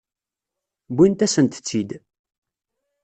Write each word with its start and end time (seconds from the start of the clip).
Wwint-asent-tt-id. 0.93 1.89